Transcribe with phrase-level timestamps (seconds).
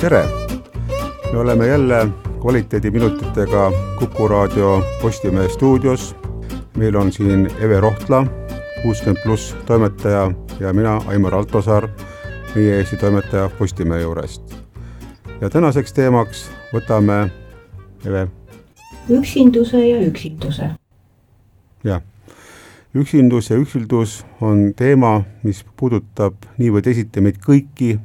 [0.00, 0.24] tere!
[1.32, 2.08] me oleme jälle
[2.40, 6.16] kvaliteediminutitega Kuku raadio Postimehe stuudios.
[6.76, 8.26] meil on siin Eve Rohtla,
[8.82, 11.88] kuuskümmend pluss toimetaja ja mina, Aimar Altosaar,
[12.54, 14.56] meie Eesti toimetaja Postimehe juurest.
[15.40, 17.30] ja tänaseks teemaks võtame,
[18.04, 18.28] Eve?
[19.08, 20.70] üksinduse ja üksilduse.
[21.84, 22.02] jah,
[22.94, 27.98] üksindus ja üksildus on teema, mis puudutab nii või teisiti meid kõiki,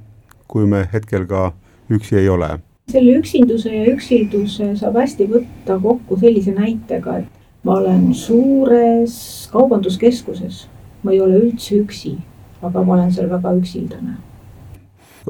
[0.47, 1.51] kui me hetkel ka
[1.97, 2.49] üksi ei ole.
[2.91, 9.15] Selle üksinduse ja üksilduse saab hästi võtta kokku sellise näitega, et ma olen suures
[9.53, 10.65] kaubanduskeskuses,
[11.03, 12.15] ma ei ole üldse üksi,
[12.61, 14.17] aga ma olen seal väga üksildane.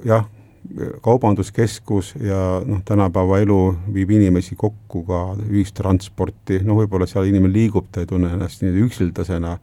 [0.07, 0.25] jah,
[1.03, 3.59] kaubanduskeskus ja noh, tänapäeva elu
[3.93, 8.85] viib inimesi kokku ka ühistransporti, no võib-olla seal inimene liigub, ta ei tunne ennast nii
[8.85, 9.57] üksildasena,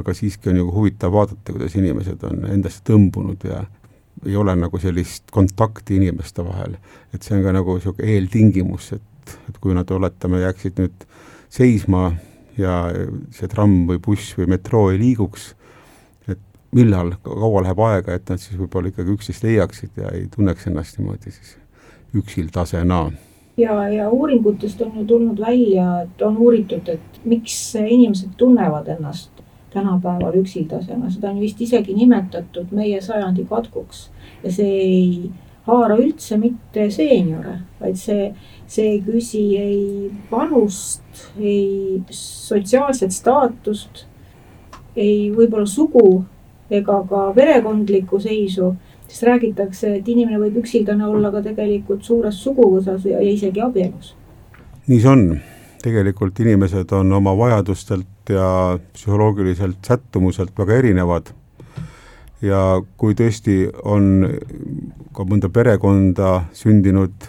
[0.00, 3.64] aga siiski on ju huvitav vaadata, kuidas inimesed on endasse tõmbunud ja
[4.26, 6.76] ei ole nagu sellist kontakti inimeste vahel.
[7.14, 11.08] et see on ka nagu niisugune eeltingimus, et, et kui nad, oletame, jääksid nüüd
[11.52, 12.12] seisma
[12.58, 12.76] ja
[13.34, 15.50] see tramm või buss või metroo ei liiguks,
[16.28, 16.40] et
[16.76, 20.98] millal, kaua läheb aega, et nad siis võib-olla ikkagi üksteist leiaksid ja ei tunneks ennast
[21.00, 21.58] niimoodi siis
[22.16, 23.06] üksildasena
[23.56, 29.31] ja, ja uuringutest on ju tulnud välja, et on uuritud, et miks inimesed tunnevad ennast
[29.72, 34.08] tänapäeval üksildasena, seda on vist isegi nimetatud meie sajandi katkuks
[34.44, 35.30] ja see ei
[35.66, 38.32] haara üldse mitte seeniore, vaid see,
[38.66, 41.04] see ei küsi ei vanust,
[41.38, 44.06] ei sotsiaalset staatust,
[44.96, 46.24] ei võib-olla sugu
[46.72, 48.72] ega ka perekondlikku seisu,
[49.06, 54.14] sest räägitakse, et inimene võib üksildane olla ka tegelikult suures suguvõsas ja isegi abielus.
[54.88, 55.26] nii see on,
[55.82, 61.32] tegelikult inimesed on oma vajadustelt ja psühholoogiliselt sättumuselt väga erinevad.
[62.42, 64.26] ja kui tõesti on
[65.14, 67.28] ka mõnda perekonda sündinud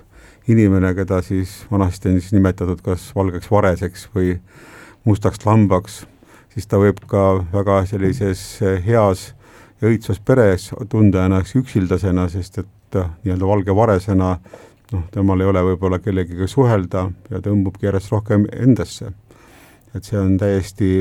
[0.50, 4.40] inimene, keda siis vanasti on siis nimetatud kas valgeks vareseks või
[5.06, 6.06] mustaks lambaks,
[6.54, 8.42] siis ta võib ka väga sellises
[8.86, 9.34] heas
[9.82, 14.38] ja õitsvas peres tunda ennast üksildasena, sest et nii-öelda valge varesena
[14.94, 19.12] noh, temal ei ole võib-olla kellegiga suhelda ja tõmbubki järjest rohkem endasse
[19.96, 20.92] et see on täiesti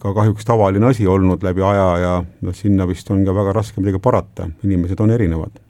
[0.00, 3.80] ka kahjuks tavaline asi olnud läbi aja ja noh, sinna vist on ka väga raske
[3.80, 5.60] midagi parata, inimesed on erinevad.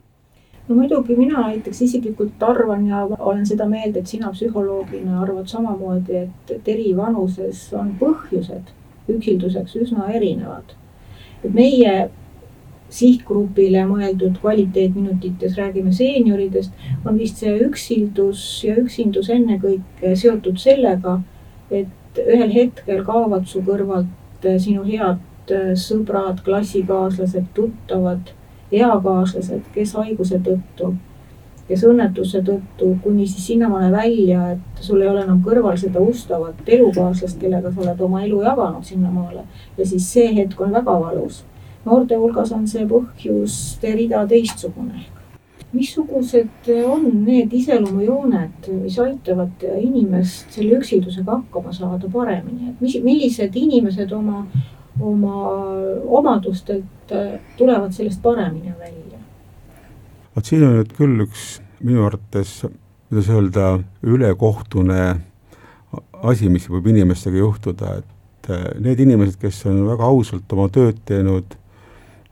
[0.67, 6.17] no muidugi mina näiteks isiklikult arvan ja olen seda meelt, et sina psühholoogina arvad samamoodi,
[6.17, 8.71] et, et eri vanuses on põhjused
[9.11, 10.75] üksilduseks üsna erinevad.
[11.43, 12.09] et meie
[12.93, 16.73] sihtgrupile mõeldud kvaliteetminutites räägime seenioridest,
[17.05, 21.19] on vist see üksildus ja üksindus ennekõike seotud sellega
[21.73, 28.33] et ühel hetkel kaovad su kõrvalt eh, sinu head eh, sõbrad, klassikaaslased, tuttavad,
[28.73, 30.93] eakaaslased, kes haiguse tõttu,
[31.67, 36.67] kes õnnetuse tõttu, kuni siis sinnamaale välja, et sul ei ole enam kõrval seda ustavat
[36.67, 39.47] elukaaslast, kellega sa oled oma elu jaganud sinnamaale.
[39.77, 41.43] ja siis see hetk on väga valus.
[41.85, 45.05] Noorte hulgas on see põhjuste rida teistsugune
[45.73, 53.57] missugused on need iseloomujooned, mis aitavad inimest selle üksildusega hakkama saada paremini, et mis, millised
[53.57, 54.43] inimesed oma,
[55.01, 55.39] oma
[56.19, 57.13] omadustelt
[57.57, 59.19] tulevad sellest paremini välja?
[60.35, 62.63] vot siin on nüüd küll üks minu arvates,
[63.09, 63.67] kuidas öelda,
[64.05, 65.01] ülekohtune
[66.23, 71.57] asi, mis võib inimestega juhtuda, et need inimesed, kes on väga ausalt oma tööd teinud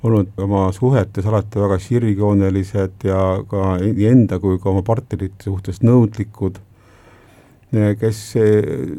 [0.03, 5.81] olnud oma suhetes alati väga sirgjoonelised ja ka nii enda kui ka oma partnerite suhtes
[5.85, 6.57] nõudlikud,
[7.71, 8.21] kes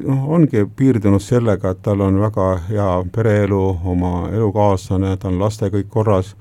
[0.06, 3.62] noh, ongi piirdunud sellega, et tal on väga hea pereelu,
[3.94, 6.32] oma elukaaslane, tal on lastega kõik korras,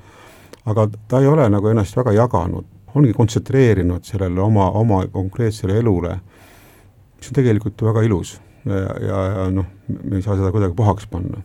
[0.66, 6.16] aga ta ei ole nagu ennast väga jaganud, ongi kontsentreerinud sellele oma, oma konkreetsele elule,
[7.18, 8.38] mis on tegelikult ju väga ilus.
[8.62, 11.42] Ja, ja, ja noh, me ei saa seda kuidagi pahaks panna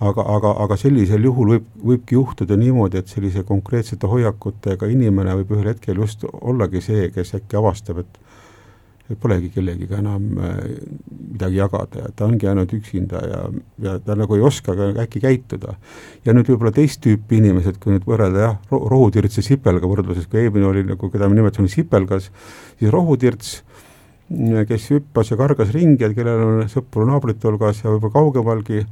[0.00, 5.54] aga, aga, aga sellisel juhul võib, võibki juhtuda niimoodi, et sellise konkreetsete hoiakutega inimene võib
[5.58, 8.20] ühel hetkel just ollagi see, kes äkki avastab, et
[9.10, 10.58] et polegi kellegiga enam äh,
[11.32, 13.40] midagi jagada ja ta ongi ainult üksinda ja,
[13.82, 15.74] ja ta nagu ei oska ka äkki käituda.
[16.24, 20.44] ja nüüd võib-olla teist tüüpi inimesed, kui nüüd võrrelda jah, rohutirts ja sipelga võrdluses, kui
[20.44, 22.30] eelmine oli nagu, keda me nimetasime sipelgas,
[22.78, 23.56] siis rohutirts
[24.30, 28.84] kes hüppas ja kargas ringi, et kellel on sõpru naabrite hulgas ja võib-olla kaugemalgi,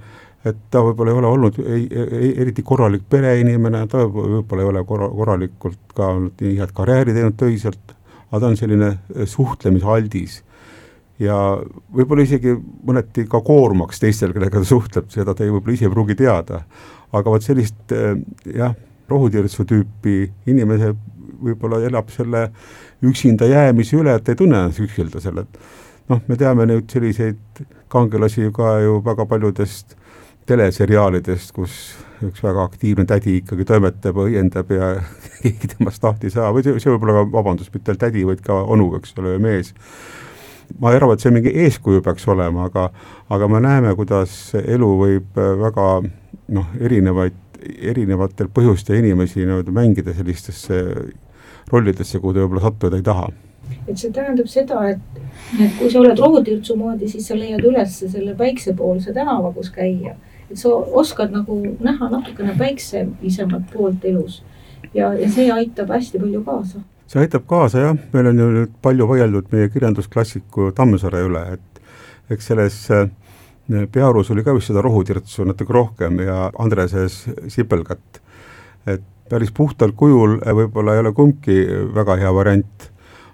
[0.46, 4.82] et ta võib-olla ei ole olnud ei, ei, eriti korralik pereinimene, ta võib-olla ei ole
[4.86, 7.96] korra, korralikult ka olnud nii head karjääri teinud töiselt,
[8.28, 10.42] aga ta on selline eh, suhtlemisaldis.
[11.18, 11.36] ja
[11.94, 12.54] võib-olla isegi
[12.86, 16.62] mõneti ka koormaks teistel, kellega ta suhtleb, seda ta ei, võib-olla ise ei pruugi teada.
[17.12, 18.14] aga vot sellist eh,
[18.54, 18.76] jah,
[19.08, 20.94] rohutirtsu tüüpi inimese
[21.42, 22.48] võib-olla elab selle
[23.02, 25.60] üksinda jäämise üle, et ei tunne ennast üksilda seal, et
[26.10, 27.62] noh, me teame nüüd selliseid
[27.92, 29.96] kangelasi ka ju väga paljudest
[30.48, 31.78] teleseriaalidest, kus
[32.24, 34.92] üks väga aktiivne tädi ikkagi toimetab, õiendab ja
[35.42, 36.52] keegi temast lahti ei saa.
[36.54, 39.36] või see, see võib olla ka, vabandust, mitte ainult tädi, vaid ka onu, eks ole,
[39.36, 39.72] või mees.
[40.78, 42.88] ma ei arva, et see mingi eeskuju peaks olema, aga,
[43.34, 45.88] aga me näeme, kuidas elu võib väga
[46.54, 47.38] noh, erinevaid,
[47.92, 50.82] erinevatel põhjustel inimesi nii-öelda mängida sellistesse
[51.70, 53.28] rollidesse, kuhu ta võib-olla sattuda ei taha.
[53.88, 55.22] Et see tähendab seda, et,
[55.60, 60.14] et kui sa oled rohutirtsu moodi, siis sa leiad üles selle päiksepoolse tänava, kus käia
[60.54, 64.42] sa oskad nagu näha natukene päikselisemat poolt elus
[64.94, 66.80] ja, ja see aitab hästi palju kaasa.
[67.06, 71.82] see aitab kaasa jah, meil on ju nüüd palju vaieldud meie kirjandusklassiku Tammsaare üle, et
[72.32, 73.08] eks selles äh,
[73.92, 78.22] Pearus oli ka vist seda rohutirtsu natuke rohkem ja Andreses sipelgat.
[78.86, 81.60] et päris puhtal kujul võib-olla ei ole kumbki
[81.94, 82.90] väga hea variant,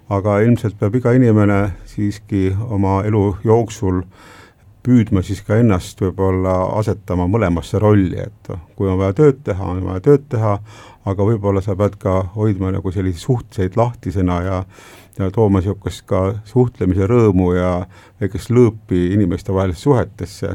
[0.09, 4.34] aga ilmselt peab iga inimene siiski oma elu jooksul äh,
[4.85, 9.81] püüdma siis ka ennast võib-olla asetama mõlemasse rolli, et kui on vaja tööd teha, on
[9.87, 10.59] vaja tööd teha,
[11.05, 14.61] aga võib-olla sa pead ka hoidma nagu selliseid suhteid lahtisena ja
[15.19, 17.69] ja tooma niisugust ka suhtlemise rõõmu ja
[18.19, 20.49] väikest lõõpi inimestevahelisse suhetesse,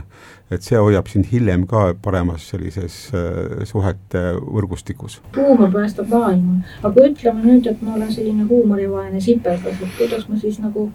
[0.52, 5.20] et see hoiab sind hiljem ka paremas sellises äh, suhete võrgustikus.
[5.36, 10.36] huumor päästab maailma, aga ütleme nüüd, et ma olen selline huumorivaene sipelgas, et kuidas ma
[10.40, 10.90] siis nagu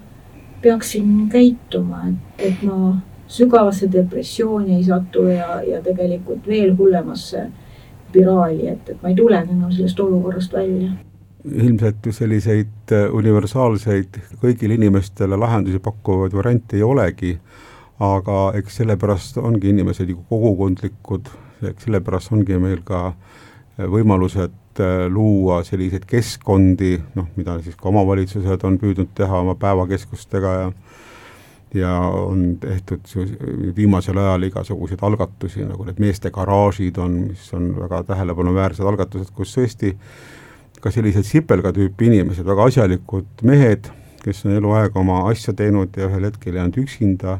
[0.61, 2.95] peaksin käituma, et, et ma
[3.27, 7.47] sügavasse depressiooni ei satu ja, ja tegelikult veel hullemasse
[8.09, 10.91] spiraali, et, et ma ei tulegi enam sellest olukorrast välja.
[11.45, 17.35] ilmselt selliseid äh, universaalseid kõigile inimestele lahendusi pakkuvaid variante ei olegi,
[17.99, 21.29] aga eks sellepärast ongi inimesed ju kogukondlikud,
[21.69, 23.43] eks sellepärast ongi meil ka äh,
[23.77, 30.53] võimalused äh, luua selliseid keskkondi, noh, mida siis ka omavalitsused on püüdnud teha oma päevakeskustega
[30.61, 30.71] ja
[31.75, 33.05] ja on tehtud
[33.75, 39.55] viimasel ajal igasuguseid algatusi, nagu need meeste garaažid on, mis on väga tähelepanuväärsed algatused, kus
[39.57, 39.93] tõesti
[40.81, 43.89] ka sellised sipelga tüüpi inimesed, väga asjalikud mehed,
[44.23, 47.39] kes on eluaeg oma asja teinud ja ühel hetkel jäänud üksinda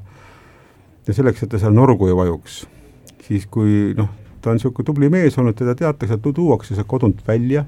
[1.07, 2.63] ja selleks, et ta seal norgu ei vajuks,
[3.27, 4.11] siis kui noh,
[4.41, 7.65] ta on niisugune tubli mees olnud, teda teatakse, tuuakse sealt kodunt välja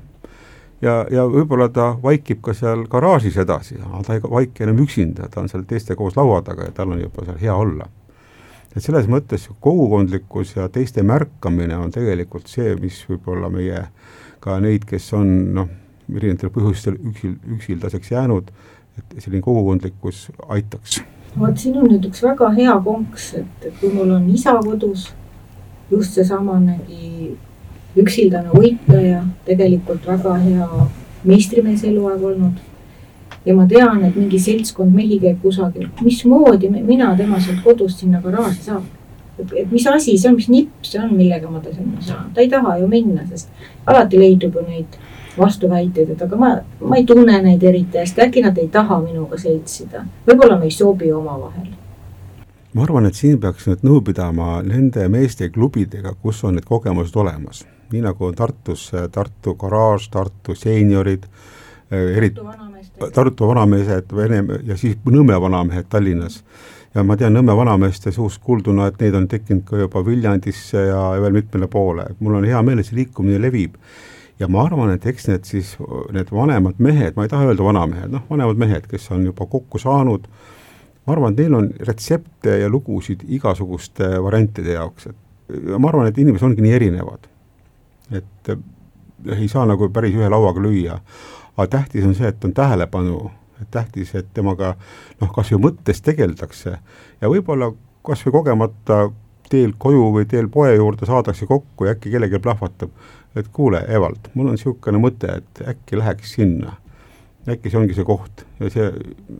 [0.81, 5.29] ja, ja võib-olla ta vaikib ka seal garaažis edasi, aga ta ei vaiki enam üksinda,
[5.31, 7.89] ta on seal teiste koos laua taga ja tal on juba seal hea olla.
[8.75, 13.87] et selles mõttes kogukondlikkus ja teiste märkamine on tegelikult see, mis võib-olla meie
[14.39, 15.69] ka neid, kes on noh,
[16.13, 18.51] erinevatel põhjustel üksil, üksildaseks jäänud,
[18.97, 21.01] et selline kogukondlikkus aitaks.
[21.39, 25.09] vot siin on nüüd üks väga hea konks, et, kui mul on isa kodus
[25.91, 27.37] just seesamanegi
[28.01, 30.67] üksildane võitleja, tegelikult väga hea
[31.27, 32.59] meistrimees eluaeg olnud.
[33.45, 38.21] ja ma tean, et mingi seltskond mehi käib kusagil, mismoodi mina tema sealt kodust sinna
[38.21, 38.83] garaaži saan.
[39.37, 42.41] et mis asi see on, mis nipp see on, millega ma ta sinna saan, ta
[42.41, 43.49] ei taha ju minna, sest
[43.85, 44.99] alati leidub ju neid
[45.37, 49.37] vastuväiteid, et aga ma, ma ei tunne neid eriti hästi, äkki nad ei taha minuga
[49.37, 51.69] seltsida, võib-olla me ei sobi omavahel.
[52.73, 57.15] Ma arvan, et siin peaks nüüd nõu pidama nende meeste klubidega, kus on need kogemused
[57.15, 61.23] olemas nii nagu on Tartus Tartu garaaž, Tartu seeniorid,
[61.91, 62.41] eh, eriti
[63.13, 66.43] Tartu vanamehed, Vene ja siis Nõmme vanamehed Tallinnas.
[66.95, 71.01] ja ma tean Nõmme vanameeste suust kuulduna, et neid on tekkinud ka juba Viljandisse ja
[71.21, 73.75] veel mitmele poole, et mul on hea meel, et see liikumine levib.
[74.39, 75.77] ja ma arvan, et eks need siis,
[76.13, 79.79] need vanemad mehed, ma ei taha öelda vanamehed, noh, vanemad mehed, kes on juba kokku
[79.81, 80.27] saanud,
[81.05, 86.17] ma arvan, et neil on retsepte ja lugusid igasuguste variantide jaoks, et ma arvan, et
[86.17, 87.25] inimesed ongi nii erinevad
[88.11, 88.57] et eh,
[89.39, 90.99] ei saa nagu päris ühe lauaga lüüa.
[91.57, 94.75] aga tähtis on see, et on tähelepanu, et tähtis, et temaga
[95.21, 96.77] noh, kas või mõttes tegeldakse
[97.21, 97.71] ja võib-olla
[98.05, 99.07] kas või kogemata
[99.49, 102.91] teel koju või teel poe juurde saadakse kokku ja äkki kellelgi plahvatab,
[103.35, 106.77] et kuule, Evald, mul on niisugune mõte, et äkki läheks sinna.
[107.47, 108.91] äkki see ongi see koht ja see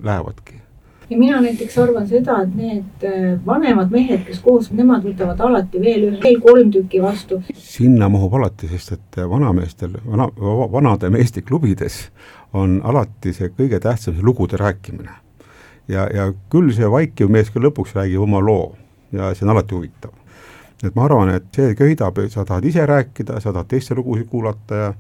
[0.04, 0.67] lähevadki
[1.10, 5.80] ja mina näiteks arvan seda, et need äh, vanemad mehed, kes koos, nemad võtavad alati
[5.82, 7.40] veel ühe, veel kolm tükki vastu.
[7.54, 10.28] sinna mahub alati, sest et vanameestel, vana,
[10.72, 12.08] vanade meeste klubides
[12.54, 15.16] on alati see kõige tähtsam, see lugude rääkimine.
[15.88, 18.76] ja, ja küll see vaikiv mees ka lõpuks räägib oma loo
[19.12, 20.12] ja see on alati huvitav.
[20.84, 24.76] et ma arvan, et see köidab, sa tahad ise rääkida, sa tahad teiste lugusid kuulata
[24.76, 24.94] ja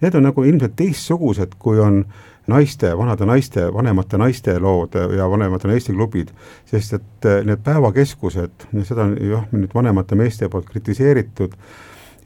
[0.00, 2.04] need on nagu ilmselt teistsugused, kui on
[2.46, 6.30] naiste, vanade naiste, vanemate naiste lood ja vanemate naiste klubid,
[6.70, 11.56] sest et eh, need päevakeskused, seda on jah, nüüd vanemate meeste poolt kritiseeritud,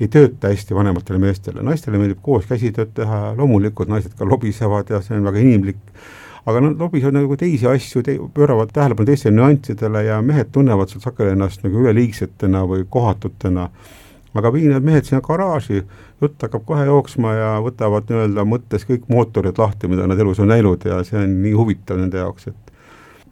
[0.01, 5.03] ei tööta hästi vanematele meestele, naistele meeldib koos käsitööd teha, loomulikult naised ka lobisevad ja
[5.05, 5.81] see on väga inimlik,
[6.49, 11.05] aga nad lobisevad nagu teisi asju te,, pööravad tähelepanu teistele nüanssidele ja mehed tunnevad seal
[11.05, 13.69] sageli ennast nagu üleliigsetena või kohatutena
[14.35, 15.83] aga viin need mehed sinna garaaži,
[16.23, 20.53] jutt hakkab kohe jooksma ja võtavad nii-öelda mõttes kõik mootorid lahti, mida nad elus on
[20.53, 22.71] näinud ja see on nii huvitav nende jaoks, et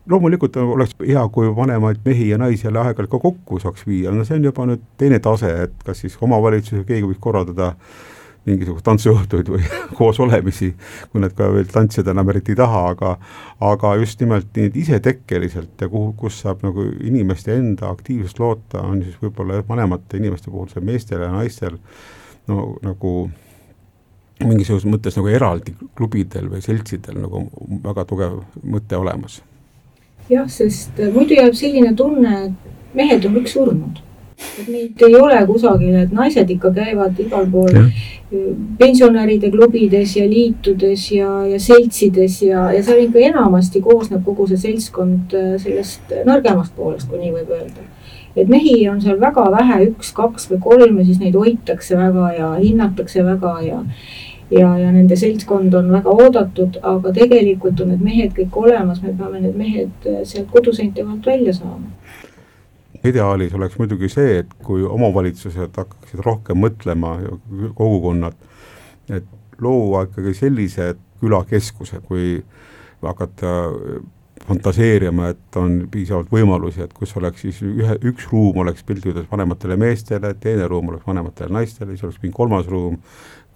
[0.09, 4.25] loomulikult oleks hea, kui vanemaid mehi ja naisi jälle aeg-ajalt ka kokku saaks viia, no
[4.25, 7.75] see on juba nüüd teine tase, et kas siis omavalitsus või keegi võiks korraldada
[8.49, 9.65] mingisuguseid tantsuõhtuid või
[9.99, 10.73] koosolemisi,
[11.13, 13.15] kui nad ka veel tantsida enam eriti ei taha, aga
[13.69, 19.03] aga just nimelt nii isetekkeliselt ja kuhu, kus saab nagu inimeste enda aktiivsust loota, on
[19.05, 21.79] siis võib-olla vanemate inimeste puhul see meestel ja naistel
[22.49, 23.15] no nagu
[24.45, 27.45] mingisuguses mõttes nagu eraldi klubidel või seltsidel nagu
[27.85, 29.41] väga tugev mõte olemas.
[30.31, 34.05] jah, sest muidu jääb selline tunne, et mehed on kõik surnud
[34.39, 37.75] et neid ei ole kusagil, et naised ikka käivad igal pool
[38.79, 44.61] pensionäride klubides ja liitudes ja, ja seltsides ja, ja seal ikka enamasti koosneb kogu see
[44.61, 47.87] seltskond äh, sellest nõrgemast poolest, kui nii võib öelda.
[48.37, 52.33] et mehi on seal väga vähe, üks, kaks või kolm ja siis neid hoitakse väga
[52.37, 53.83] ja hinnatakse väga ja
[54.51, 59.17] ja, ja nende seltskond on väga oodatud, aga tegelikult on need mehed kõik olemas, me
[59.17, 61.89] peame need mehed äh, sealt koduseinte vahelt välja saama
[63.05, 67.17] ideaalis oleks muidugi see, et kui omavalitsused hakkaksid rohkem mõtlema,
[67.79, 68.39] kogukonnad,
[69.11, 69.27] et
[69.63, 72.39] luua ikkagi sellised külakeskuse, kui
[73.03, 73.53] hakata
[74.49, 79.77] fantaseerima, et on piisavalt võimalusi, et kus oleks siis ühe, üks ruum oleks piltlikult vanematele
[79.81, 82.99] meestele, teine ruum oleks vanematele naistele, siis oleks mingi kolmas ruum,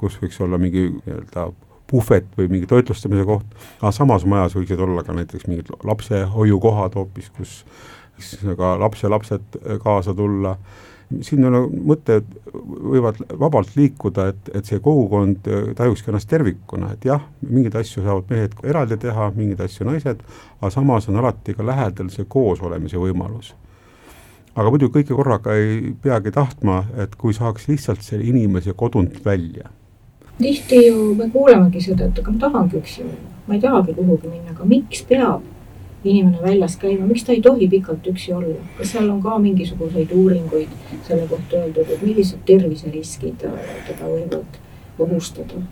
[0.01, 1.47] kus võiks olla mingi nii-öelda
[1.93, 7.29] puhvet või mingi toitlustamise koht, aga samas majas võiksid olla ka näiteks mingid lapsehoiukohad hoopis,
[7.37, 7.59] kus
[8.57, 10.57] ka lapselapsed kaasa tulla,
[11.21, 17.25] siin on mõtted võivad vabalt liikuda, et, et see kogukond tajukski ennast tervikuna, et jah,
[17.45, 20.23] mingeid asju saavad mehed eraldi teha, mingeid asju naised,
[20.61, 23.53] aga samas on alati ka lähedal see koosolemise võimalus.
[24.55, 29.71] aga muidu kõike korraga ei peagi tahtma, et kui saaks lihtsalt selle inimese kodunt välja.
[30.39, 34.29] tihti ju me kuulemegi seda, et aga ma tahangi üksi olla, ma ei tahagi kuhugi
[34.29, 35.43] minna, aga miks peab
[36.05, 40.11] inimene väljas käima, miks ta ei tohi pikalt üksi olla, kas seal on ka mingisuguseid
[40.17, 40.73] uuringuid
[41.07, 44.59] selle kohta öeldud, et millised terviseriskid teda võivad
[44.99, 45.63] ohustada?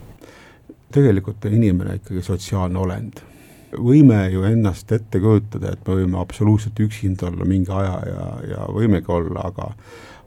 [0.90, 3.20] tegelikult on inimene ikkagi sotsiaalne olend.
[3.70, 8.64] võime ju ennast ette kujutada, et me võime absoluutselt üksinda olla mingi aja ja, ja
[8.74, 9.70] võimegi olla, aga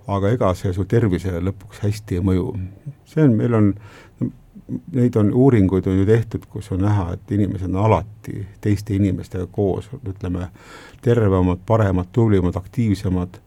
[0.07, 2.47] aga ega see su tervisele lõpuks hästi ei mõju.
[3.07, 3.73] see on, meil on
[4.91, 9.47] neid on, uuringuid on ju tehtud, kus on näha, et inimesed on alati teiste inimestega
[9.51, 10.47] koos, ütleme,
[11.01, 13.39] tervemad, paremad, tublimad, aktiivsemad,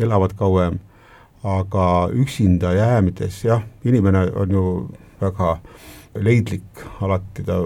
[0.00, 0.78] elavad kauem,
[1.44, 4.64] aga üksinda jäämides jah, inimene on ju
[5.20, 5.58] väga
[6.18, 7.58] leidlik, alati ta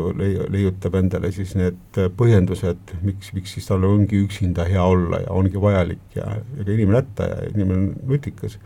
[0.52, 5.61] leiutab endale siis need põhjendused, miks, miks siis tal ongi üksinda hea olla ja ongi
[5.61, 6.28] vajalik ja
[6.61, 8.59] ega inimene hätta ja inimene on nutikas.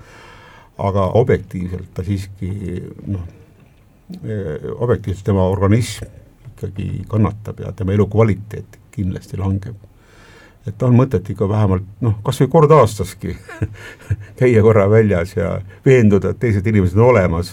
[0.78, 2.50] aga objektiivselt ta siiski
[3.06, 3.22] noh,
[4.78, 6.06] objektiivselt tema organism
[6.56, 9.74] ikkagi kannatab ja tema elukvaliteet kindlasti langeb.
[10.66, 13.36] et on mõtet ikka vähemalt noh, kas või kord aastaski
[14.40, 17.52] käia korra väljas ja veenduda, et teised inimesed on olemas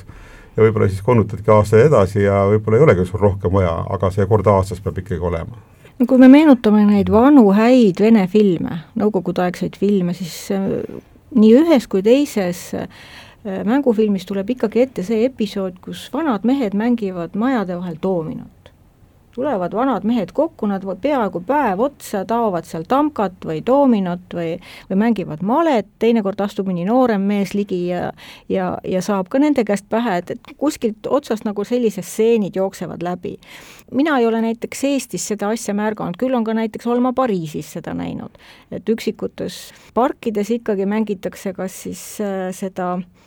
[0.56, 4.26] ja võib-olla siis konnutadki aasta edasi ja võib-olla ei olegi sul rohkem vaja, aga see
[4.30, 5.60] kord aastas peab ikkagi olema
[6.00, 10.70] no kui me meenutame neid vanu häid vene filme, nõukogudeaegseid filme, siis äh,
[11.34, 12.88] nii ühes kui teises Äh,
[13.44, 18.50] mängufilmis tuleb ikkagi ette see episood, kus vanad mehed mängivad majade vahel doominot.
[19.34, 24.60] tulevad vanad mehed kokku, nad peaaegu päev otsa taovad seal tamkat või doominot või,
[24.90, 28.12] või mängivad malet, teinekord astub mõni noorem mees ligi ja
[28.50, 33.02] ja, ja saab ka nende käest pähe, et, et kuskilt otsast nagu sellised stseenid jooksevad
[33.04, 33.40] läbi.
[33.92, 37.74] mina ei ole näiteks Eestis seda asja märganud, küll on ka näiteks olen ma Pariisis
[37.74, 38.38] seda näinud,
[38.72, 43.23] et üksikutes parkides ikkagi mängitakse kas siis äh, seda äh,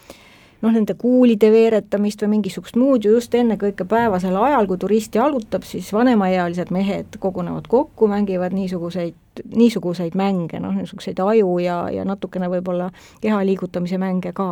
[0.66, 5.64] noh, nende kuulide veeretamist või mingisugust muud ju just ennekõike päevasel ajal, kui turist jalutab,
[5.68, 9.16] siis vanemaealised mehed kogunevad kokku, mängivad niisuguseid,
[9.54, 12.90] niisuguseid mänge, noh, niisuguseid aju ja, ja natukene võib-olla
[13.22, 14.50] keha liigutamise mänge ka.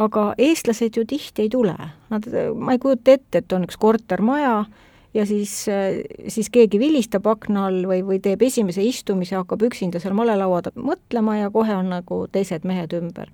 [0.00, 1.74] Aga eestlased ju tihti ei tule,
[2.12, 4.62] nad, ma ei kujuta ette, et on üks kortermaja
[5.12, 5.52] ja siis,
[6.32, 10.80] siis keegi vilistab akna all või, või teeb esimese istumise, hakkab üksinda seal malelaua taga
[10.80, 13.28] mõtlema ja kohe on nagu teised mehed ümber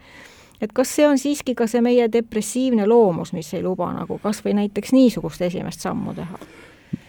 [0.61, 4.43] et kas see on siiski ka see meie depressiivne loomus, mis ei luba nagu kas
[4.45, 6.41] või näiteks niisugust esimest sammu teha?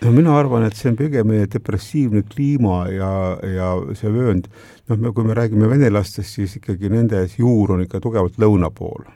[0.04, 3.12] no mina arvan, et see on pigem meie depressiivne kliima ja,
[3.44, 4.50] ja see vöönd,
[4.90, 9.08] noh, kui me räägime venelastest, siis ikkagi nende juur on ikka tugevalt lõuna pool.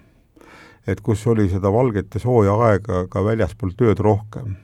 [0.87, 4.57] et kus oli seda valget ja sooja aega ka väljaspool tööd rohkem.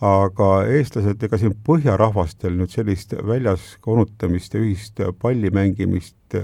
[0.00, 6.38] aga eestlased, ega siin põhjarahvastel nüüd sellist väljas konutamist ja ühist palli mängimist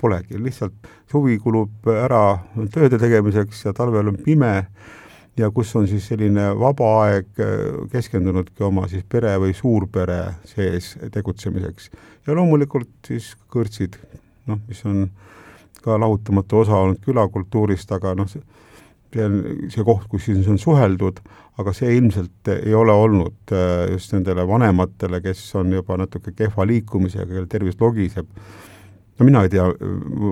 [0.00, 2.40] polegi, lihtsalt suvi kulub ära
[2.72, 4.54] tööde tegemiseks ja talvel on pime
[5.38, 7.28] ja kus on siis selline vaba aeg
[7.92, 11.90] keskendunudki oma siis pere või suurpere sees tegutsemiseks.
[12.26, 13.96] ja loomulikult siis kõrtsid,
[14.50, 15.06] noh, mis on
[15.80, 19.38] ka lahutamatu osa olnud külakultuurist, aga noh, see on
[19.72, 21.20] see koht, kus siis on suheldud,
[21.60, 26.66] aga see ilmselt ei ole olnud äh, just nendele vanematele, kes on juba natuke kehva
[26.68, 28.28] liikumisega, kelle tervis logiseb.
[29.20, 29.66] No mina ei tea,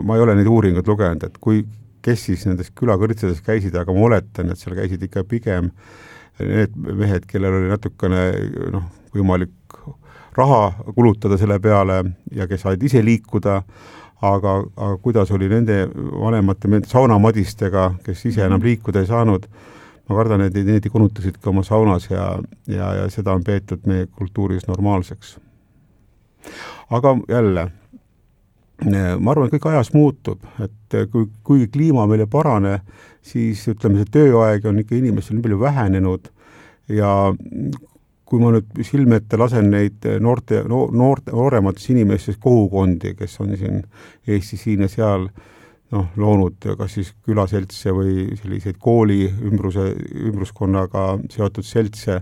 [0.02, 1.62] ma ei ole neid uuringuid lugenud, et kui,
[2.04, 5.68] kes siis nendes külakõrtsides käisid, aga ma oletan, et seal käisid ikka pigem
[6.38, 8.25] need mehed, kellel oli natukene
[8.73, 9.78] noh, võimalik
[10.38, 12.02] raha kulutada selle peale
[12.35, 13.59] ja kes said ise liikuda,
[14.23, 18.68] aga, aga kuidas oli nende vanemate saunamadistega, kes ise enam mhm.
[18.71, 19.49] liikuda ei saanud,
[20.09, 22.30] ma kardan, et need konutasid ka oma saunas ja,
[22.71, 25.37] ja, ja seda on peetud meie kultuuris normaalseks.
[26.90, 27.68] aga jälle,
[28.87, 32.78] ma arvan, et kõik ajas muutub, et kui, kuigi kliima meil ei parane,
[33.26, 36.28] siis ütleme, see tööaeg on ikka inimestel nii palju vähenenud
[36.94, 37.12] ja
[38.28, 43.80] kui ma nüüd silme ette lasen neid noorte, noorte, nooremates inimestes kogukondi, kes on siin
[44.28, 45.28] Eestis siin ja seal
[45.94, 49.90] noh, loonud kas siis külaseltse või selliseid kooli ümbruse,
[50.28, 52.20] ümbruskonnaga seotud seltse,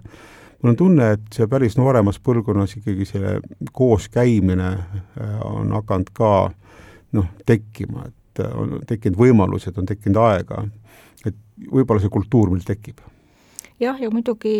[0.67, 3.37] mul on tunne, et see päris nooremas põlvkonnas ikkagi see
[3.77, 6.31] kooskäimine äh, on hakanud ka
[7.15, 10.65] noh, tekkima, et on tekkinud võimalused, on tekkinud aega,
[11.25, 11.37] et
[11.71, 12.99] võib-olla see kultuur meil tekib.
[13.81, 14.57] Jah, ja muidugi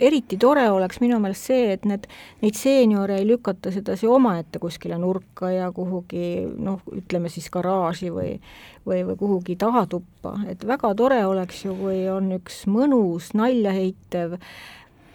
[0.00, 2.06] eriti tore oleks minu meelest see, et need,
[2.42, 8.38] neid seeniore ei lükata sedasi omaette kuskile nurka ja kuhugi noh, ütleme siis garaaži või
[8.84, 14.34] või, või kuhugi tahatuppa, et väga tore oleks ju, kui on üks mõnus nalja heitev
[14.36, 14.48] äh,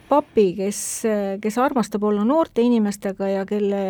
[0.10, 0.80] papi, kes,
[1.42, 3.82] kes armastab olla noorte inimestega ja kelle,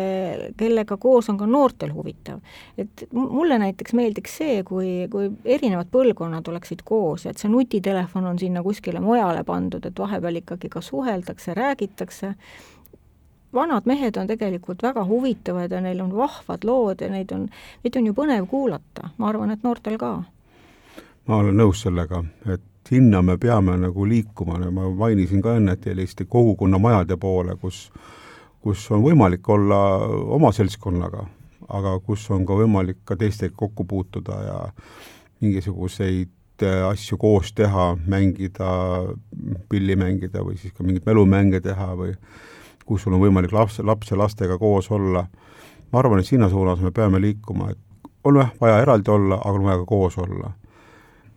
[0.56, 2.40] kellega koos on ka noortel huvitav.
[2.78, 8.26] et mulle näiteks meeldiks see, kui, kui erinevad põlvkonnad oleksid koos ja et see nutitelefon
[8.26, 12.34] on sinna kuskile mujale pandud, et vahepeal ikkagi ka suheldakse, räägitakse,
[13.54, 17.48] vanad mehed on tegelikult väga huvitavad ja neil on vahvad lood ja neid on,
[17.84, 20.12] neid on ju põnev kuulata, ma arvan, et noortel ka.
[21.26, 25.84] ma olen nõus sellega, et sinna me peame nagu liikuma, ma mainisin ka enne, et
[25.84, 27.88] selliste kogukonnamajade poole, kus,
[28.62, 29.78] kus on võimalik olla
[30.36, 31.24] oma seltskonnaga,
[31.68, 34.58] aga kus on ka võimalik ka teistega kokku puutuda ja
[35.40, 38.70] mingisuguseid äh, asju koos teha, mängida,
[39.68, 42.16] pilli mängida või siis ka mingeid mälumänge teha või
[42.86, 45.26] kus sul on võimalik laps, laps ja lastega koos olla.
[45.92, 47.78] ma arvan, et sinna suunas me peame liikuma, et
[48.24, 50.52] on jah, vaja eraldi olla, aga on vaja ka koos olla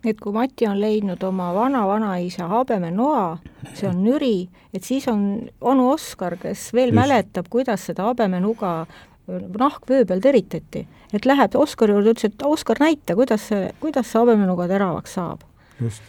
[0.06, 3.38] et kui Mati on leidnud oma vana-vanaisa habemenoa,
[3.74, 5.24] see on nüri, et siis on
[5.62, 7.00] onu Oskar, kes veel Just.
[7.00, 8.74] mäletab, kuidas seda habemenuga
[9.60, 10.88] nahkvöö peal teritati.
[11.14, 15.42] et läheb Oskari juurde, ütles, et Oskar, näita, kuidas see, kuidas see habemenuga teravaks saab.
[15.82, 16.04] just,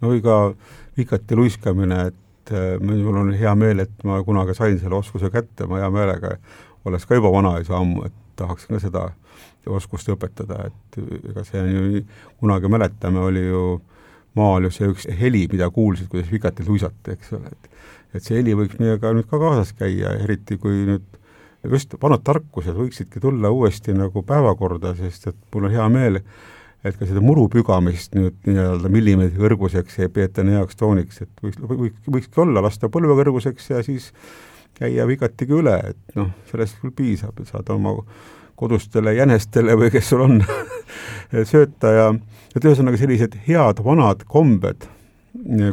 [0.00, 0.54] no ka
[0.96, 5.66] vikati luiskamine, et äh, mul on hea meel, et ma kunagi sain selle oskuse kätte,
[5.66, 6.36] ma hea meelega
[6.84, 9.10] oleks ka juba vanaisa ammu, et tahaks ka seda
[9.66, 10.98] oskust õpetada, et
[11.30, 12.02] ega see on ju,
[12.40, 13.62] kunagi mäletame, oli ju
[14.36, 17.72] maal ju see üks heli, mida kuulsid, kuidas vikati luisati, eks ole, et
[18.16, 21.04] et see heli võiks meiega nüüd ka kaasas käia, eriti kui nüüd
[21.66, 26.20] just vanad tarkused võiksidki tulla uuesti nagu päevakorda, sest et mul on hea meel,
[26.86, 31.42] et ka seda muru pügamist nüüd nii-öelda millimeetri kõrguseks ei peeta nii heaks tooniks, et
[31.42, 34.12] võiks, võiks, võikski olla, lasta põlve kõrguseks ja siis
[34.76, 37.96] käia vigatigi üle, et noh, sellest küll piisab, et saada oma
[38.56, 40.40] kodustele jänestele või kes sul on
[41.52, 42.10] sööta ja
[42.56, 44.86] et ühesõnaga sellised head vanad kombed,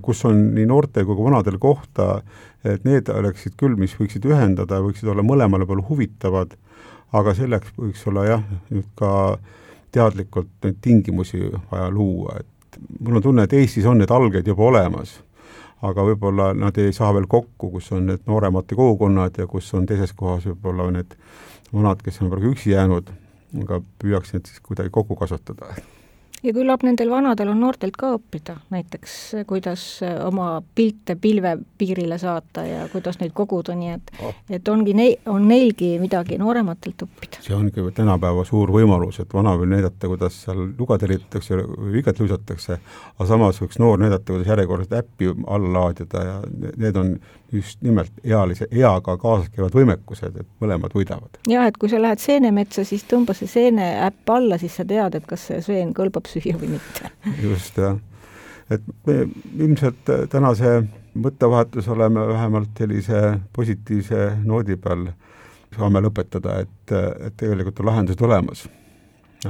[0.03, 2.07] kus on nii noortel kui ka vanadel kohta,
[2.67, 6.55] et need oleksid küll, mis võiksid ühendada, võiksid olla mõlemale poole huvitavad,
[7.15, 9.37] aga selleks võiks olla jah, nüüd ka
[9.93, 14.67] teadlikult neid tingimusi vaja luua, et mul on tunne, et Eestis on need alged juba
[14.67, 15.19] olemas,
[15.83, 19.85] aga võib-olla nad ei saa veel kokku, kus on need nooremate kogukonnad ja kus on
[19.87, 21.15] teises kohas võib-olla need
[21.73, 23.09] vanad, kes on praegu üksi jäänud,
[23.63, 25.73] aga püüaks need siis kuidagi kokku kasvatada
[26.43, 29.15] ja küllap nendel vanadel on noortelt ka õppida, näiteks
[29.47, 29.84] kuidas
[30.25, 34.34] oma pilte pilvepiirile saata ja kuidas neid koguda, nii et oh.
[34.49, 37.43] et ongi nei-, on neilgi midagi noorematelt õppida.
[37.45, 42.19] see ongi tänapäeva suur võimalus, et vana võib näidata, kuidas seal luga teritatakse või vigat
[42.19, 42.79] luisatakse,
[43.15, 46.36] aga samas võiks noor näidata, kuidas järjekordset äppi alla laadida ja
[46.77, 47.15] need on
[47.53, 51.38] just nimelt ealise, eaga kaasas käivad võimekused, et mõlemad võidavad.
[51.49, 55.27] jah, et kui sa lähed seenemetsa, siis tõmba see seeneäpp alla, siis sa tead, et
[55.29, 57.11] kas see seen kõlbab süüa või mitte.
[57.43, 57.97] just, jah.
[58.73, 59.17] et me
[59.57, 60.81] ilmselt tänase
[61.13, 63.21] mõttevahetus oleme vähemalt sellise
[63.53, 65.07] positiivse noodi peal
[65.77, 66.93] saame lõpetada, et,
[67.27, 68.67] et tegelikult on lahendused olemas.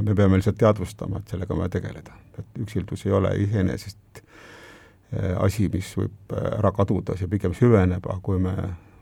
[0.02, 5.36] me peame lihtsalt teadvustama, et sellega on vaja tegeleda, et üksildus ei ole iseenesest eh,
[5.38, 8.56] asi, mis võib ära kaduda, see pigem süveneb, aga kui me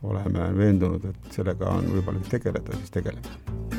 [0.04, 3.71] oleme veendunud, et sellega on võimalik tegeleda, siis tegeleme